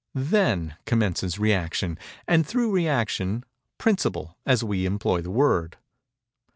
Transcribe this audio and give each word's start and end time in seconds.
Then 0.15 0.77
commences 0.87 1.35
Rëaction, 1.35 1.95
and 2.27 2.43
through 2.43 2.71
Rëaction, 2.73 3.43
"Principle," 3.77 4.35
as 4.47 4.63
we 4.63 4.87
employ 4.87 5.21
the 5.21 5.29
word. 5.29 5.77